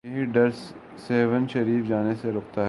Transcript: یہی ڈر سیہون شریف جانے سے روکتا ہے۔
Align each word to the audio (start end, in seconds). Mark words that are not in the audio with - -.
یہی 0.03 0.23
ڈر 0.25 0.49
سیہون 0.97 1.47
شریف 1.47 1.87
جانے 1.87 2.13
سے 2.21 2.31
روکتا 2.31 2.55
ہے۔ 2.55 2.59